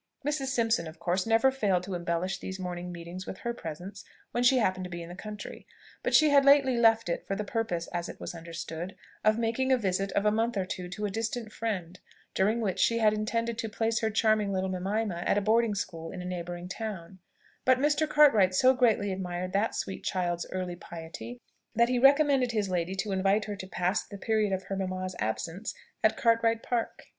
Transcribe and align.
Mrs. 0.25 0.47
Simpson, 0.47 0.87
of 0.87 0.97
course, 0.97 1.27
never 1.27 1.51
failed 1.51 1.83
to 1.83 1.93
embellish 1.93 2.39
these 2.39 2.57
morning 2.57 2.91
meetings 2.91 3.27
with 3.27 3.37
her 3.41 3.53
presence 3.53 4.03
when 4.31 4.41
she 4.43 4.57
happened 4.57 4.83
to 4.85 4.89
be 4.89 5.03
in 5.03 5.09
the 5.09 5.15
country; 5.15 5.67
but 6.01 6.15
she 6.15 6.31
had 6.31 6.43
lately 6.43 6.75
left 6.75 7.07
it, 7.07 7.23
for 7.27 7.35
the 7.35 7.43
purpose, 7.43 7.85
as 7.93 8.09
it 8.09 8.19
was 8.19 8.33
understood, 8.33 8.95
of 9.23 9.37
making 9.37 9.71
a 9.71 9.77
visit 9.77 10.11
of 10.13 10.25
a 10.25 10.31
month 10.31 10.57
or 10.57 10.65
two 10.65 10.89
to 10.89 11.05
a 11.05 11.11
distant 11.11 11.51
friend, 11.51 11.99
during 12.33 12.61
which 12.61 12.79
she 12.79 12.97
had 12.97 13.13
intended 13.13 13.59
to 13.59 13.69
place 13.69 13.99
her 13.99 14.09
charming 14.09 14.51
little 14.51 14.71
Mimima 14.71 15.17
at 15.27 15.37
a 15.37 15.39
boarding 15.41 15.75
school 15.75 16.09
in 16.09 16.19
a 16.19 16.25
neighbouring 16.25 16.67
town; 16.67 17.19
but 17.63 17.77
Mr. 17.77 18.09
Cartwright 18.09 18.55
so 18.55 18.73
greatly 18.73 19.11
admired 19.13 19.53
that 19.53 19.75
sweet 19.75 20.03
child's 20.03 20.47
early 20.51 20.75
piety 20.75 21.39
that 21.75 21.89
he 21.89 21.99
recommended 21.99 22.53
his 22.53 22.69
lady 22.69 22.95
to 22.95 23.11
invite 23.11 23.45
her 23.45 23.55
to 23.55 23.67
pass 23.67 24.03
the 24.03 24.17
period 24.17 24.51
of 24.51 24.63
her 24.63 24.75
mamma's 24.75 25.15
absence 25.19 25.75
at 26.03 26.17
Cartwright 26.17 26.63
Park. 26.63 27.03